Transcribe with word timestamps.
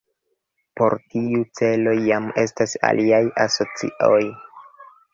Por 0.79 0.95
tiu 1.11 1.43
celo 1.59 1.95
jam 2.07 2.27
estas 2.47 2.77
aliaj 2.93 3.23
asocioj. 3.49 4.21